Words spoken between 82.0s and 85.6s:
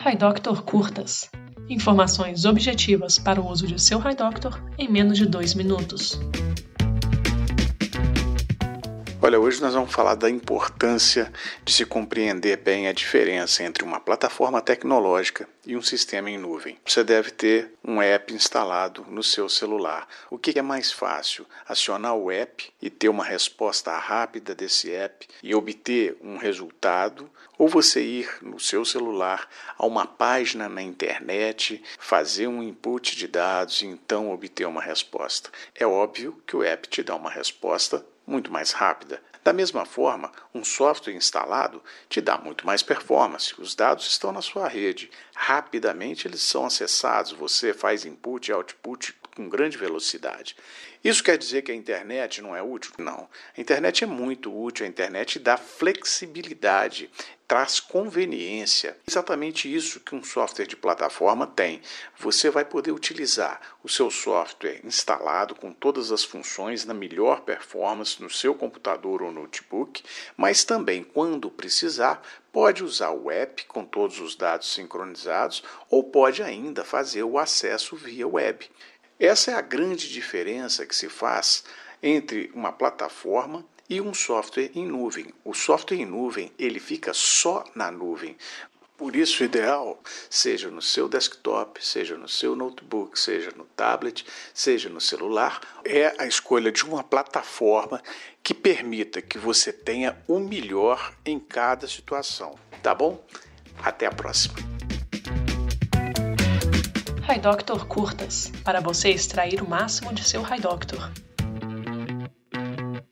entre uma plataforma e um software em nuvem. O